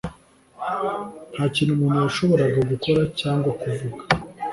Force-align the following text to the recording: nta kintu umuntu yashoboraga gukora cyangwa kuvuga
nta 1.33 1.45
kintu 1.53 1.71
umuntu 1.73 1.97
yashoboraga 2.05 2.59
gukora 2.71 3.01
cyangwa 3.19 3.49
kuvuga 3.61 4.03